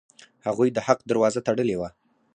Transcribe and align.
هغوی 0.47 0.69
د 0.73 0.77
حق 0.87 0.99
دروازه 1.09 1.39
تړلې 1.47 1.75
وه. 1.79 1.89